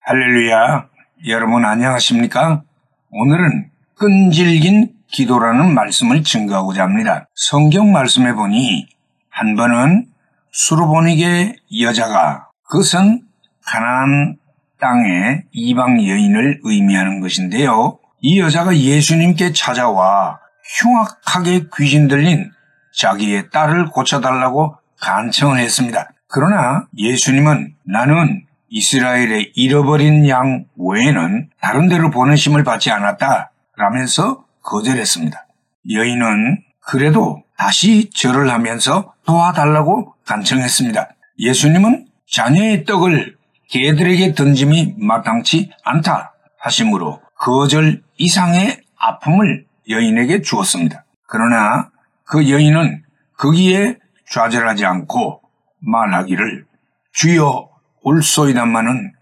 [0.00, 0.88] 할렐루야.
[1.28, 2.64] 여러분 안녕하십니까?
[3.12, 7.28] 오늘은 끈질긴 기도라는 말씀을 증거하고자 합니다.
[7.36, 8.88] 성경 말씀에 보니
[9.30, 10.06] 한 번은
[10.50, 13.22] 수르보니게 여자가 그것은
[13.64, 14.36] 가나안
[14.80, 18.00] 땅의 이방 여인을 의미하는 것인데요.
[18.26, 20.38] 이 여자가 예수님께 찾아와
[20.78, 22.50] 흉악하게 귀신 들린
[22.94, 26.08] 자기의 딸을 고쳐달라고 간청을 했습니다.
[26.28, 35.46] 그러나 예수님은 나는 이스라엘의 잃어버린 양 외에는 다른 데로 보내심을 받지 않았다 라면서 거절했습니다.
[35.90, 41.10] 여인은 그래도 다시 절을 하면서 도와달라고 간청했습니다.
[41.40, 43.36] 예수님은 자녀의 떡을
[43.68, 51.04] 개들에게 던짐이 마땅치 않다 하심으로 거절 이상의 아픔을 여인에게 주었습니다.
[51.26, 51.90] 그러나
[52.24, 53.02] 그 여인은
[53.36, 53.98] 거기에
[54.30, 55.42] 좌절하지 않고
[55.80, 56.66] 말하기를
[57.12, 57.68] 주여
[58.02, 59.12] 올소이단마는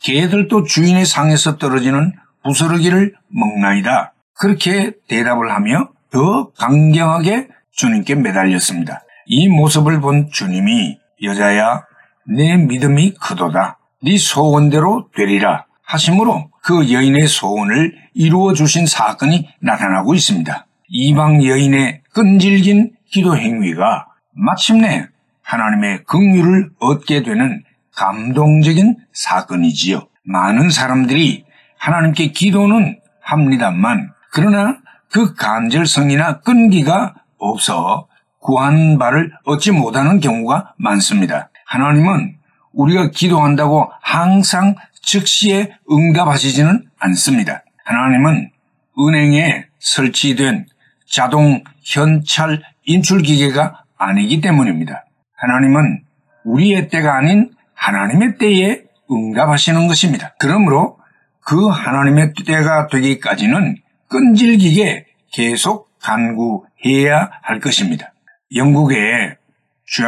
[0.00, 2.12] 개들도 주인의 상에서 떨어지는
[2.44, 4.14] 부스러기를 먹나이다.
[4.34, 9.02] 그렇게 대답을 하며 더 강경하게 주님께 매달렸습니다.
[9.26, 11.84] 이 모습을 본 주님이 여자야
[12.26, 13.78] 내 믿음이 크도다.
[14.04, 20.66] 네 소원대로 되리라 하심으로 그 여인의 소원을 이루어 주신 사건이 나타나고 있습니다.
[20.88, 25.06] 이방 여인의 끈질긴 기도 행위가 마침내
[25.42, 27.62] 하나님의 긍휼을 얻게 되는
[27.94, 30.08] 감동적인 사건이지요.
[30.24, 31.44] 많은 사람들이
[31.76, 34.78] 하나님께 기도는 합니다만 그러나
[35.10, 41.50] 그 간절성이나 끈기가 없어 구한 바를 얻지 못하는 경우가 많습니다.
[41.66, 42.36] 하나님은
[42.72, 47.62] 우리가 기도한다고 항상 즉시에 응답하시지는 않습니다.
[47.84, 48.50] 하나님은
[48.98, 50.66] 은행에 설치된
[51.06, 55.04] 자동 현찰 인출 기계가 아니기 때문입니다.
[55.36, 56.02] 하나님은
[56.44, 60.34] 우리의 때가 아닌 하나님의 때에 응답하시는 것입니다.
[60.38, 60.98] 그러므로
[61.44, 63.76] 그 하나님의 때가 되기까지는
[64.08, 68.12] 끈질기게 계속 간구해야 할 것입니다.
[68.54, 69.36] 영국에
[69.84, 70.06] 존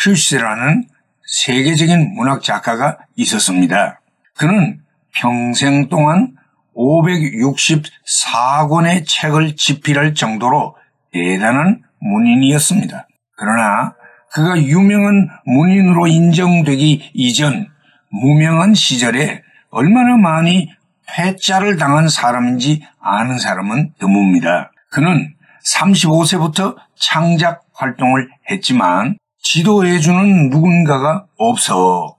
[0.00, 0.84] 크리시라는
[1.28, 4.00] 세계적인 문학 작가가 있었습니다.
[4.36, 4.80] 그는
[5.14, 6.34] 평생 동안
[6.74, 10.74] 564권의 책을 집필할 정도로
[11.12, 13.06] 대단한 문인이었습니다.
[13.36, 13.94] 그러나
[14.32, 17.68] 그가 유명한 문인으로 인정되기 이전
[18.10, 20.72] 무명한 시절에 얼마나 많이
[21.06, 24.70] 패자를 당한 사람인지 아는 사람은 드뭅니다.
[24.90, 25.34] 그는
[25.66, 29.18] 35세부터 창작 활동을 했지만
[29.50, 32.18] 지도해주는 누군가가 없어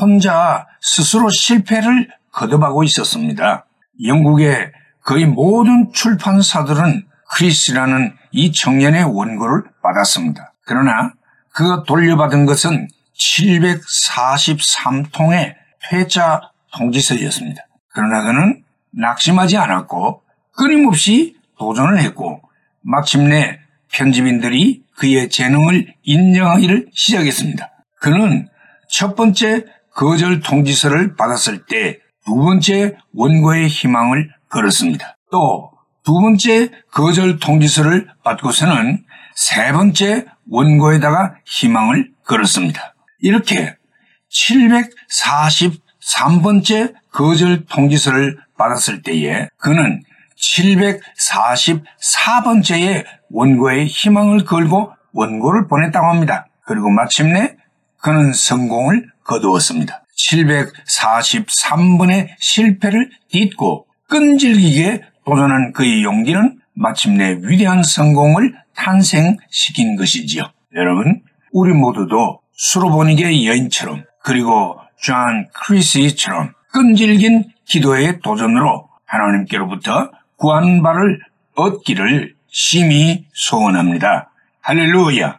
[0.00, 3.66] 혼자 스스로 실패를 거듭하고 있었습니다.
[4.06, 4.72] 영국의
[5.04, 10.54] 거의 모든 출판사들은 크리스라는 이 청년의 원고를 받았습니다.
[10.64, 11.12] 그러나
[11.52, 12.88] 그가 돌려받은 것은
[13.18, 15.52] 743통의
[15.90, 16.40] 퇴짜
[16.74, 17.66] 통지서였습니다.
[17.92, 20.22] 그러나 그는 낙심하지 않았고
[20.52, 22.40] 끊임없이 도전을 했고
[22.80, 23.61] 마침내
[23.92, 27.70] 편집인들이 그의 재능을 인정하기를 시작했습니다.
[28.00, 28.48] 그는
[28.88, 29.64] 첫 번째
[29.94, 35.16] 거절 통지서를 받았을 때 두 번째 원고의 희망을 걸었습니다.
[35.30, 35.70] 또
[36.04, 39.04] 두 번째 거절 통지서를 받고서는
[39.36, 42.94] 세 번째 원고에다가 희망을 걸었습니다.
[43.20, 43.76] 이렇게
[44.30, 50.02] 743번째 거절 통지서를 받았을 때에 그는
[50.38, 56.46] 744번째의 원고에 희망을 걸고 원고를 보냈다고 합니다.
[56.64, 57.56] 그리고 마침내
[58.00, 60.02] 그는 성공을 거두었습니다.
[60.16, 70.44] 743번의 실패를 딛고 끈질기게 도전한 그의 용기는 마침내 위대한 성공을 탄생시킨 것이지요.
[70.74, 71.22] 여러분,
[71.52, 80.10] 우리 모두도 수로보니게 여인처럼 그리고 존 크리시처럼 끈질긴 기도의 도전으로 하나님께로부터
[80.42, 81.20] 구한 바를
[81.54, 84.32] 얻기를 심히 소원합니다.
[84.60, 85.38] 할렐루야!